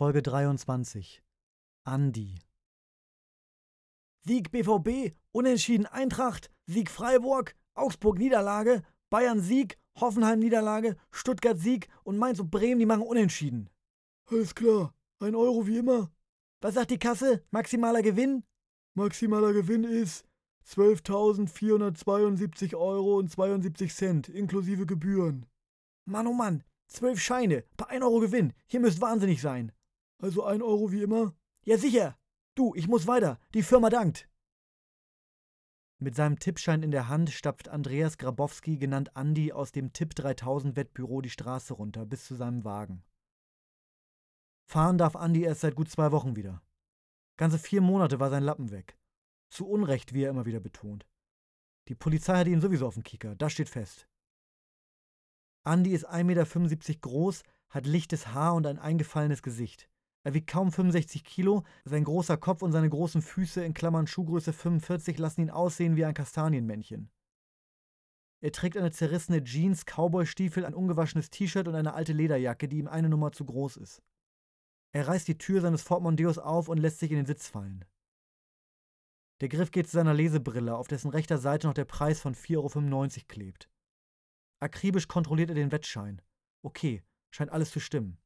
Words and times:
Folge 0.00 0.22
23 0.22 1.22
Andi 1.84 2.38
Sieg 4.24 4.50
BVB, 4.50 5.14
Unentschieden 5.30 5.84
Eintracht, 5.84 6.50
Sieg 6.64 6.90
Freiburg, 6.90 7.54
Augsburg 7.74 8.18
Niederlage, 8.18 8.82
Bayern 9.10 9.42
Sieg, 9.42 9.76
Hoffenheim 10.00 10.38
Niederlage, 10.38 10.96
Stuttgart 11.10 11.58
Sieg 11.58 11.88
und 12.02 12.16
Mainz 12.16 12.40
und 12.40 12.50
Bremen, 12.50 12.78
die 12.78 12.86
machen 12.86 13.02
Unentschieden. 13.02 13.68
Alles 14.30 14.54
klar, 14.54 14.94
ein 15.18 15.34
Euro 15.34 15.66
wie 15.66 15.76
immer. 15.76 16.10
Was 16.62 16.76
sagt 16.76 16.92
die 16.92 16.98
Kasse? 16.98 17.44
Maximaler 17.50 18.00
Gewinn? 18.00 18.42
Maximaler 18.94 19.52
Gewinn 19.52 19.84
ist 19.84 20.24
12.472 20.66 22.74
Euro 22.74 23.18
und 23.18 23.30
72 23.30 23.94
Cent 23.94 24.30
inklusive 24.30 24.86
Gebühren. 24.86 25.44
Mann, 26.06 26.26
oh 26.26 26.32
Mann, 26.32 26.64
zwölf 26.86 27.20
Scheine, 27.20 27.64
bei 27.76 27.88
1 27.88 28.02
Euro 28.02 28.20
Gewinn. 28.20 28.54
Hier 28.66 28.80
müsst 28.80 29.02
wahnsinnig 29.02 29.42
sein. 29.42 29.72
Also 30.20 30.44
ein 30.44 30.60
Euro 30.60 30.92
wie 30.92 31.02
immer? 31.02 31.34
Ja, 31.64 31.78
sicher. 31.78 32.18
Du, 32.54 32.74
ich 32.74 32.88
muss 32.88 33.06
weiter. 33.06 33.38
Die 33.54 33.62
Firma 33.62 33.88
dankt. 33.88 34.28
Mit 35.98 36.14
seinem 36.14 36.38
Tippschein 36.38 36.82
in 36.82 36.90
der 36.90 37.08
Hand 37.08 37.30
stapft 37.30 37.68
Andreas 37.68 38.18
Grabowski, 38.18 38.76
genannt 38.76 39.16
Andi, 39.16 39.52
aus 39.52 39.72
dem 39.72 39.92
Tipp 39.92 40.14
3000 40.14 40.76
Wettbüro 40.76 41.20
die 41.20 41.30
Straße 41.30 41.74
runter 41.74 42.06
bis 42.06 42.24
zu 42.24 42.34
seinem 42.34 42.64
Wagen. 42.64 43.02
Fahren 44.66 44.98
darf 44.98 45.16
Andi 45.16 45.42
erst 45.42 45.62
seit 45.62 45.74
gut 45.74 45.90
zwei 45.90 46.12
Wochen 46.12 46.36
wieder. 46.36 46.62
Ganze 47.36 47.58
vier 47.58 47.80
Monate 47.80 48.20
war 48.20 48.30
sein 48.30 48.42
Lappen 48.42 48.70
weg. 48.70 48.98
Zu 49.50 49.66
Unrecht, 49.66 50.14
wie 50.14 50.22
er 50.22 50.30
immer 50.30 50.46
wieder 50.46 50.60
betont. 50.60 51.06
Die 51.88 51.94
Polizei 51.94 52.36
hat 52.36 52.46
ihn 52.46 52.60
sowieso 52.60 52.86
auf 52.86 52.94
dem 52.94 53.02
Kieker, 53.02 53.34
das 53.34 53.52
steht 53.52 53.68
fest. 53.68 54.06
Andi 55.64 55.92
ist 55.92 56.08
1,75 56.08 56.24
Meter 56.24 57.00
groß, 57.00 57.42
hat 57.68 57.86
lichtes 57.86 58.28
Haar 58.28 58.54
und 58.54 58.66
ein 58.66 58.78
eingefallenes 58.78 59.42
Gesicht. 59.42 59.89
Er 60.22 60.34
wiegt 60.34 60.50
kaum 60.50 60.70
65 60.70 61.24
Kilo, 61.24 61.64
sein 61.84 62.04
großer 62.04 62.36
Kopf 62.36 62.62
und 62.62 62.72
seine 62.72 62.90
großen 62.90 63.22
Füße 63.22 63.64
in 63.64 63.72
Klammern 63.72 64.06
Schuhgröße 64.06 64.52
45 64.52 65.18
lassen 65.18 65.40
ihn 65.42 65.50
aussehen 65.50 65.96
wie 65.96 66.04
ein 66.04 66.14
Kastanienmännchen. 66.14 67.10
Er 68.42 68.52
trägt 68.52 68.76
eine 68.76 68.90
zerrissene 68.90 69.44
Jeans, 69.44 69.84
Cowboystiefel, 69.84 70.64
ein 70.64 70.74
ungewaschenes 70.74 71.30
T-Shirt 71.30 71.68
und 71.68 71.74
eine 71.74 71.94
alte 71.94 72.12
Lederjacke, 72.12 72.68
die 72.68 72.78
ihm 72.78 72.88
eine 72.88 73.08
Nummer 73.08 73.32
zu 73.32 73.44
groß 73.44 73.76
ist. 73.78 74.02
Er 74.92 75.08
reißt 75.08 75.28
die 75.28 75.38
Tür 75.38 75.60
seines 75.60 75.82
Ford 75.82 76.02
Mondeos 76.02 76.38
auf 76.38 76.68
und 76.68 76.78
lässt 76.78 76.98
sich 76.98 77.10
in 77.10 77.18
den 77.18 77.26
Sitz 77.26 77.46
fallen. 77.48 77.84
Der 79.40 79.48
Griff 79.48 79.70
geht 79.70 79.86
zu 79.86 79.92
seiner 79.92 80.14
Lesebrille, 80.14 80.76
auf 80.76 80.88
dessen 80.88 81.10
rechter 81.10 81.38
Seite 81.38 81.66
noch 81.66 81.74
der 81.74 81.86
Preis 81.86 82.20
von 82.20 82.34
4,95 82.34 82.56
Euro 82.56 83.24
klebt. 83.28 83.70
Akribisch 84.60 85.08
kontrolliert 85.08 85.50
er 85.50 85.54
den 85.54 85.72
Wettschein. 85.72 86.20
Okay, 86.62 87.02
scheint 87.30 87.50
alles 87.50 87.70
zu 87.70 87.80
stimmen. 87.80 88.18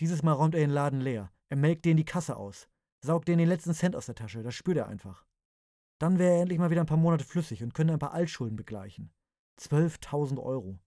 Dieses 0.00 0.22
Mal 0.22 0.32
räumt 0.32 0.54
er 0.54 0.60
den 0.60 0.70
Laden 0.70 1.00
leer. 1.00 1.30
Er 1.52 1.58
melkt 1.58 1.84
den 1.84 1.98
die 1.98 2.06
Kasse 2.06 2.38
aus. 2.38 2.66
Saugt 3.04 3.28
den 3.28 3.36
den 3.36 3.46
letzten 3.46 3.74
Cent 3.74 3.94
aus 3.94 4.06
der 4.06 4.14
Tasche. 4.14 4.42
Das 4.42 4.54
spürt 4.54 4.78
er 4.78 4.88
einfach. 4.88 5.26
Dann 5.98 6.18
wäre 6.18 6.36
er 6.36 6.40
endlich 6.40 6.58
mal 6.58 6.70
wieder 6.70 6.80
ein 6.80 6.86
paar 6.86 6.96
Monate 6.96 7.26
flüssig 7.26 7.62
und 7.62 7.74
könnte 7.74 7.92
ein 7.92 7.98
paar 7.98 8.14
Altschulden 8.14 8.56
begleichen. 8.56 9.12
12.000 9.60 10.42
Euro. 10.42 10.78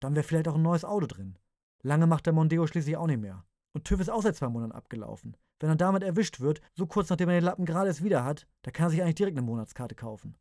Dann 0.00 0.14
wäre 0.14 0.24
vielleicht 0.24 0.48
auch 0.48 0.54
ein 0.54 0.62
neues 0.62 0.86
Auto 0.86 1.04
drin. 1.04 1.38
Lange 1.82 2.06
macht 2.06 2.24
der 2.24 2.32
Mondeo 2.32 2.66
schließlich 2.66 2.96
auch 2.96 3.06
nicht 3.06 3.20
mehr. 3.20 3.44
Und 3.74 3.84
TÜV 3.84 4.00
ist 4.00 4.08
auch 4.08 4.22
seit 4.22 4.34
zwei 4.34 4.48
Monaten 4.48 4.72
abgelaufen. 4.72 5.36
Wenn 5.60 5.68
er 5.68 5.76
damit 5.76 6.02
erwischt 6.02 6.40
wird, 6.40 6.62
so 6.72 6.86
kurz 6.86 7.10
nachdem 7.10 7.28
er 7.28 7.38
den 7.38 7.44
Lappen 7.44 7.66
gerade 7.66 7.88
erst 7.88 8.02
wieder 8.02 8.24
hat, 8.24 8.48
da 8.62 8.70
kann 8.70 8.86
er 8.86 8.90
sich 8.92 9.02
eigentlich 9.02 9.16
direkt 9.16 9.36
eine 9.36 9.46
Monatskarte 9.46 9.94
kaufen. 9.94 10.38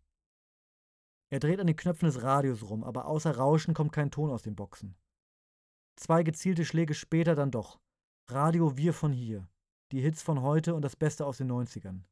Er 1.29 1.41
dreht 1.41 1.59
an 1.59 1.67
den 1.67 1.75
Knöpfen 1.75 2.05
des 2.05 2.23
Radios 2.23 2.69
rum, 2.69 2.85
aber 2.85 3.05
außer 3.05 3.35
Rauschen 3.35 3.73
kommt 3.73 3.91
kein 3.91 4.11
Ton 4.11 4.31
aus 4.31 4.43
den 4.43 4.55
Boxen. 4.55 4.95
Zwei 5.97 6.23
gezielte 6.23 6.63
Schläge 6.63 6.93
später 6.93 7.35
dann 7.35 7.51
doch. 7.51 7.81
Radio 8.31 8.77
Wir 8.77 8.93
von 8.93 9.11
hier. 9.11 9.45
Die 9.91 9.99
Hits 9.99 10.21
von 10.21 10.41
heute 10.41 10.73
und 10.73 10.83
das 10.83 10.95
Beste 10.95 11.25
aus 11.25 11.39
den 11.39 11.51
90ern. 11.51 12.03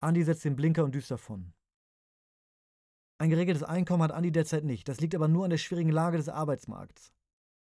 Andi 0.00 0.22
setzt 0.22 0.44
den 0.44 0.56
Blinker 0.56 0.84
und 0.84 0.94
düst 0.94 1.10
davon. 1.10 1.54
Ein 3.18 3.30
geregeltes 3.30 3.62
Einkommen 3.62 4.02
hat 4.02 4.12
Andi 4.12 4.30
derzeit 4.30 4.64
nicht. 4.64 4.86
Das 4.88 5.00
liegt 5.00 5.14
aber 5.14 5.26
nur 5.26 5.44
an 5.44 5.50
der 5.50 5.56
schwierigen 5.56 5.88
Lage 5.88 6.18
des 6.18 6.28
Arbeitsmarkts. 6.28 7.14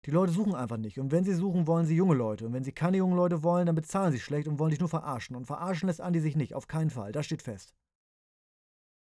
Die 0.04 0.12
Leute 0.12 0.32
suchen 0.32 0.54
einfach 0.54 0.76
nicht. 0.76 1.00
Und 1.00 1.10
wenn 1.10 1.24
sie 1.24 1.34
suchen, 1.34 1.66
wollen 1.66 1.86
sie 1.86 1.96
junge 1.96 2.14
Leute. 2.14 2.46
Und 2.46 2.52
wenn 2.52 2.62
sie 2.62 2.70
keine 2.70 2.98
jungen 2.98 3.16
Leute 3.16 3.42
wollen, 3.42 3.66
dann 3.66 3.74
bezahlen 3.74 4.12
sie 4.12 4.20
schlecht 4.20 4.46
und 4.46 4.60
wollen 4.60 4.70
dich 4.70 4.78
nur 4.78 4.88
verarschen. 4.88 5.34
Und 5.34 5.46
verarschen 5.46 5.88
lässt 5.88 6.00
Andi 6.00 6.20
sich 6.20 6.36
nicht. 6.36 6.54
Auf 6.54 6.68
keinen 6.68 6.90
Fall. 6.90 7.10
Das 7.10 7.26
steht 7.26 7.42
fest. 7.42 7.74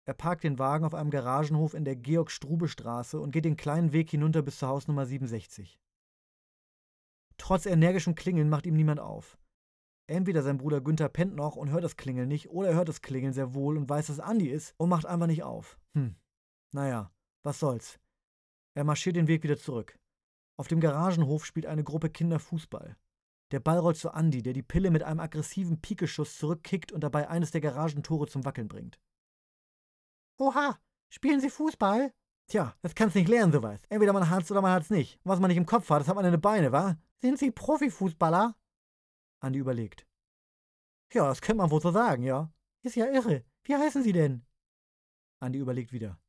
Er 0.05 0.15
parkt 0.15 0.43
den 0.43 0.57
Wagen 0.57 0.85
auf 0.85 0.95
einem 0.95 1.11
Garagenhof 1.11 1.75
in 1.75 1.85
der 1.85 1.97
Georg-Strube-Straße 1.97 3.19
und 3.19 3.29
geht 3.29 3.45
den 3.45 3.57
kleinen 3.57 3.93
Weg 3.93 4.09
hinunter 4.09 4.41
bis 4.41 4.57
zur 4.57 4.69
Hausnummer 4.69 5.05
67. 5.05 5.79
Trotz 7.51 7.65
energischem 7.65 8.15
Klingeln 8.15 8.47
macht 8.47 8.65
ihm 8.65 8.75
niemand 8.75 9.01
auf. 9.01 9.37
Entweder 10.07 10.41
sein 10.41 10.57
Bruder 10.57 10.79
Günther 10.79 11.09
pennt 11.09 11.35
noch 11.35 11.57
und 11.57 11.69
hört 11.69 11.83
das 11.83 11.97
Klingeln 11.97 12.29
nicht, 12.29 12.49
oder 12.49 12.69
er 12.69 12.75
hört 12.75 12.87
das 12.87 13.01
Klingeln 13.01 13.33
sehr 13.33 13.53
wohl 13.53 13.77
und 13.77 13.89
weiß, 13.89 14.07
dass 14.07 14.21
Andi 14.21 14.47
ist 14.47 14.73
und 14.77 14.87
macht 14.87 15.05
einfach 15.05 15.27
nicht 15.27 15.43
auf. 15.43 15.77
Hm. 15.93 16.15
Naja, 16.73 17.11
was 17.43 17.59
soll's. 17.59 17.99
Er 18.73 18.85
marschiert 18.85 19.17
den 19.17 19.27
Weg 19.27 19.43
wieder 19.43 19.57
zurück. 19.57 19.99
Auf 20.57 20.69
dem 20.69 20.79
Garagenhof 20.79 21.45
spielt 21.45 21.65
eine 21.65 21.83
Gruppe 21.83 22.09
Kinder 22.09 22.39
Fußball. 22.39 22.95
Der 23.51 23.59
Ball 23.59 23.79
rollt 23.79 23.97
zu 23.97 24.11
Andi, 24.11 24.41
der 24.41 24.53
die 24.53 24.63
Pille 24.63 24.89
mit 24.89 25.03
einem 25.03 25.19
aggressiven 25.19 25.81
Pikeschuss 25.81 26.37
zurückkickt 26.37 26.93
und 26.93 27.01
dabei 27.01 27.27
eines 27.27 27.51
der 27.51 27.59
Garagentore 27.59 28.27
zum 28.27 28.45
Wackeln 28.45 28.69
bringt. 28.69 28.97
Oha, 30.39 30.79
spielen 31.09 31.41
Sie 31.41 31.49
Fußball? 31.49 32.13
Tja, 32.47 32.73
das 32.81 32.95
kannst 32.95 33.17
nicht 33.17 33.27
lernen, 33.27 33.51
sowas. 33.51 33.81
Entweder 33.89 34.13
man 34.13 34.29
hat's 34.29 34.49
oder 34.51 34.61
man 34.61 34.71
hat's 34.71 34.89
nicht. 34.89 35.19
was 35.25 35.41
man 35.41 35.49
nicht 35.49 35.57
im 35.57 35.65
Kopf 35.65 35.89
hat, 35.89 35.99
das 35.99 36.07
hat 36.07 36.15
man 36.15 36.23
in 36.23 36.31
den 36.31 36.39
Beine, 36.39 36.71
wa? 36.71 36.95
Sind 37.21 37.37
Sie 37.37 37.51
Profifußballer? 37.51 38.55
Andi 39.41 39.59
überlegt. 39.59 40.07
Ja, 41.13 41.27
das 41.27 41.41
könnte 41.41 41.57
man 41.57 41.69
wohl 41.69 41.81
so 41.81 41.91
sagen, 41.91 42.23
ja. 42.23 42.51
Ist 42.81 42.95
ja 42.95 43.05
irre. 43.05 43.45
Wie 43.63 43.75
heißen 43.75 44.01
Sie 44.01 44.11
denn? 44.11 44.45
Andi 45.39 45.59
überlegt 45.59 45.91
wieder. 45.91 46.19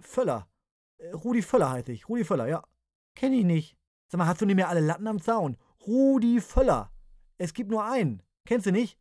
Völler. 0.00 0.48
Äh, 0.96 1.10
Rudi 1.10 1.42
Völler 1.42 1.70
heiße 1.70 1.92
ich. 1.92 2.08
Rudi 2.08 2.24
Völler, 2.24 2.46
ja. 2.46 2.66
Kenn 3.14 3.32
ich 3.34 3.44
nicht. 3.44 3.76
Sag 4.08 4.18
mal, 4.18 4.26
hast 4.26 4.40
du 4.40 4.46
nicht 4.46 4.56
mehr 4.56 4.68
alle 4.68 4.80
Latten 4.80 5.06
am 5.06 5.20
Zaun? 5.20 5.58
Rudi 5.86 6.40
Völler. 6.40 6.90
Es 7.36 7.52
gibt 7.52 7.70
nur 7.70 7.84
einen. 7.84 8.22
Kennst 8.46 8.66
du 8.66 8.72
nicht? 8.72 8.98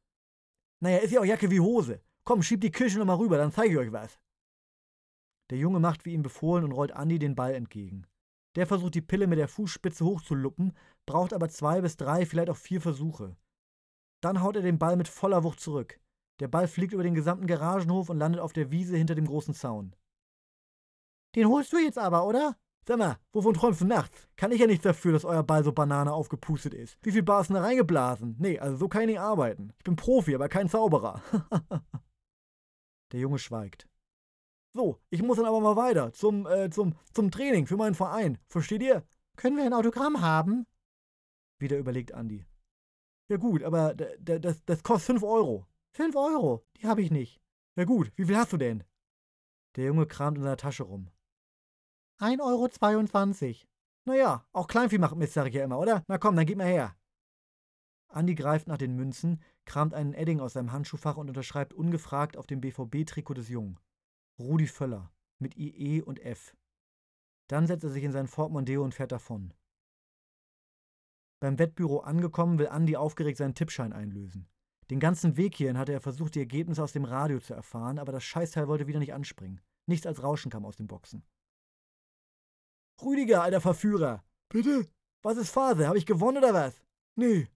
Naja, 0.82 0.98
ist 0.98 1.12
ja 1.12 1.22
auch 1.22 1.26
Jacke 1.26 1.50
wie 1.50 1.60
Hose. 1.60 2.02
Komm, 2.24 2.44
schieb 2.44 2.62
die 2.62 2.72
Kirche 2.72 2.98
nochmal 3.00 3.18
rüber, 3.18 3.38
dann 3.38 3.52
zeige 3.52 3.74
ich 3.74 3.78
euch 3.78 3.92
was. 3.92 4.20
Der 5.50 5.58
Junge 5.58 5.80
macht 5.80 6.06
wie 6.06 6.14
ihm 6.14 6.24
befohlen 6.24 6.64
und 6.64 6.72
rollt 6.72 6.92
Andi 6.92 7.20
den 7.20 7.36
Ball 7.36 7.54
entgegen. 7.56 8.08
Der 8.56 8.68
versucht 8.68 8.96
die 8.96 9.02
Pille 9.02 9.28
mit 9.28 9.40
der 9.40 9.48
Fußspitze 9.48 10.06
hochzuluppen, 10.06 10.74
braucht 11.06 11.34
aber 11.34 11.50
zwei 11.50 11.82
bis 11.82 11.96
drei, 11.96 12.26
vielleicht 12.26 12.50
auch 12.50 12.58
vier 12.58 12.82
Versuche. 12.82 13.38
Dann 14.22 14.42
haut 14.42 14.56
er 14.56 14.62
den 14.62 14.80
Ball 14.80 14.98
mit 14.98 15.08
voller 15.08 15.44
Wucht 15.44 15.60
zurück. 15.60 16.00
Der 16.40 16.48
Ball 16.48 16.68
fliegt 16.68 16.94
über 16.94 17.04
den 17.04 17.16
gesamten 17.16 17.48
Garagenhof 17.48 18.10
und 18.10 18.18
landet 18.18 18.42
auf 18.42 18.54
der 18.54 18.72
Wiese 18.72 18.98
hinter 18.98 19.16
dem 19.16 19.26
großen 19.26 19.54
Zaun. 19.54 19.96
Den 21.36 21.48
holst 21.48 21.72
du 21.72 21.78
jetzt 21.78 21.98
aber, 21.98 22.26
oder? 22.26 22.58
Sag 22.88 22.98
mal, 22.98 23.18
wovon 23.32 23.54
träumst 23.54 23.82
du 23.82 23.86
nachts? 23.86 24.28
Kann 24.36 24.52
ich 24.52 24.60
ja 24.60 24.66
nichts 24.66 24.84
dafür, 24.84 25.14
dass 25.14 25.24
euer 25.24 25.44
Ball 25.44 25.64
so 25.64 25.72
Banane 25.72 26.12
aufgepustet 26.12 26.74
ist. 26.74 26.98
Wie 27.04 27.12
viel 27.12 27.22
Bar 27.22 27.42
ist 27.42 27.48
denn 27.48 27.56
da 27.56 27.62
reingeblasen? 27.62 28.36
Nee, 28.40 28.60
also 28.60 28.76
so 28.76 28.88
kann 28.88 29.04
ich 29.04 29.08
nicht 29.10 29.20
arbeiten. 29.20 29.72
Ich 29.78 29.84
bin 29.84 29.96
Profi, 29.96 30.34
aber 30.34 30.50
kein 30.50 30.68
Zauberer. 30.68 31.22
der 33.12 33.20
Junge 33.20 33.38
schweigt. 33.38 33.88
So, 34.74 35.00
ich 35.10 35.22
muss 35.22 35.38
dann 35.38 35.46
aber 35.46 35.60
mal 35.60 35.76
weiter 35.76 36.14
zum, 36.14 36.48
äh, 36.48 36.70
zum, 36.70 36.96
zum 37.14 37.30
Training 37.30 37.68
für 37.68 37.78
meinen 37.78 37.96
Verein. 37.96 38.38
Versteht 38.48 38.82
ihr? 38.82 39.04
Können 39.36 39.58
wir 39.58 39.66
ein 39.66 39.74
Autogramm 39.74 40.22
haben? 40.22 40.66
Wieder 41.60 41.78
überlegt 41.78 42.14
Andi. 42.14 42.46
Ja 43.30 43.38
gut, 43.38 43.64
aber 43.64 43.94
das, 43.94 44.64
das 44.66 44.84
kostet 44.84 45.08
5 45.08 45.24
Euro. 45.24 45.66
5 45.94 46.16
Euro? 46.16 46.66
Die 46.78 46.88
habe 46.88 47.02
ich 47.02 47.12
nicht. 47.12 47.42
Ja 47.76 47.86
gut, 47.86 48.12
wie 48.16 48.26
viel 48.26 48.38
hast 48.38 48.54
du 48.54 48.58
denn? 48.58 48.84
Der 49.76 49.86
Junge 49.86 50.06
kramt 50.06 50.38
in 50.38 50.44
seiner 50.44 50.58
Tasche 50.58 50.84
rum. 50.84 51.10
1,22 52.20 53.48
Euro. 53.48 53.56
Naja, 54.06 54.46
auch 54.52 54.68
Kleinvieh 54.68 54.98
macht 54.98 55.16
Mist, 55.16 55.34
sag 55.34 55.48
ich 55.48 55.54
ja 55.54 55.64
immer, 55.64 55.80
oder? 55.80 56.04
Na 56.08 56.18
komm, 56.18 56.36
dann 56.36 56.46
gib 56.46 56.58
mal 56.58 56.68
her. 56.68 56.96
Andi 58.10 58.36
greift 58.36 58.68
nach 58.68 58.78
den 58.78 58.96
Münzen, 58.96 59.42
kramt 59.66 59.94
einen 59.94 60.14
Edding 60.14 60.40
aus 60.40 60.54
seinem 60.54 60.72
Handschuhfach 60.72 61.18
und 61.18 61.30
unterschreibt 61.30 61.74
ungefragt 61.74 62.36
auf 62.36 62.48
dem 62.48 62.60
BVB-Trikot 62.60 63.36
des 63.36 63.50
Jungen. 63.50 63.80
Rudi 64.42 64.68
Völler 64.68 65.12
mit 65.40 65.58
IE 65.58 66.02
und 66.02 66.20
F. 66.20 66.56
Dann 67.48 67.68
setzt 67.68 67.84
er 67.84 67.90
sich 67.90 68.04
in 68.04 68.12
sein 68.12 68.28
Ford 68.28 68.52
Mondeo 68.52 68.84
und 68.84 68.94
fährt 68.94 69.12
davon. 69.12 69.54
Beim 71.42 71.58
Wettbüro 71.58 72.00
angekommen, 72.00 72.60
will 72.60 72.68
Andi 72.68 72.96
aufgeregt 72.96 73.38
seinen 73.38 73.56
Tippschein 73.56 73.94
einlösen. 73.94 74.48
Den 74.90 75.00
ganzen 75.00 75.38
Weg 75.38 75.56
hierhin 75.56 75.78
hatte 75.78 75.94
er 75.94 76.02
versucht, 76.02 76.36
die 76.36 76.40
Ergebnisse 76.40 76.84
aus 76.84 76.92
dem 76.92 77.06
Radio 77.06 77.40
zu 77.40 77.54
erfahren, 77.54 77.98
aber 77.98 78.12
das 78.12 78.24
Scheißteil 78.24 78.68
wollte 78.68 78.88
wieder 78.88 79.00
nicht 79.00 79.14
anspringen. 79.14 79.62
Nichts 79.88 80.06
als 80.06 80.22
Rauschen 80.22 80.52
kam 80.52 80.66
aus 80.66 80.76
den 80.76 80.88
Boxen. 80.88 81.24
Rüdiger, 83.02 83.42
alter 83.42 83.62
Verführer! 83.62 84.24
Bitte? 84.50 84.88
Was 85.24 85.38
ist 85.38 85.50
Phase? 85.50 85.88
Habe 85.88 85.98
ich 85.98 86.06
gewonnen 86.06 86.38
oder 86.38 86.54
was? 86.54 86.84
Nee. 87.16 87.48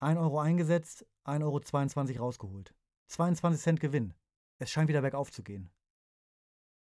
1 0.00 0.18
Euro 0.18 0.40
eingesetzt, 0.40 1.06
1,22 1.24 2.14
Euro 2.16 2.24
rausgeholt. 2.24 2.74
22 3.08 3.62
Cent 3.62 3.80
Gewinn. 3.80 4.14
Es 4.62 4.70
scheint 4.70 4.90
wieder 4.90 5.00
bergauf 5.00 5.32
zu 5.32 5.42
gehen. 5.42 5.70